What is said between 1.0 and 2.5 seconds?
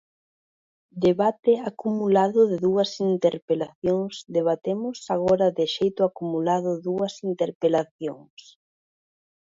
Debate acumulado